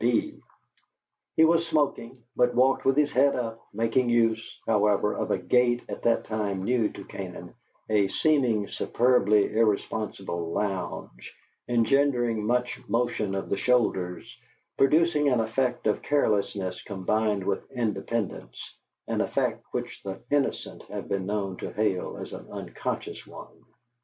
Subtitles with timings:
[0.01, 0.41] B."
[1.37, 5.83] He was smoking, but walked with his head up, making use, however, of a gait
[5.87, 7.53] at that time new to Canaan,
[7.87, 11.35] a seeming superbly irresponsible lounge,
[11.67, 14.35] engendering much motion of the shoulders,
[14.75, 18.75] producing an effect of carelessness combined with independence
[19.07, 23.65] an effect which the innocent have been known to hail as an unconscious one.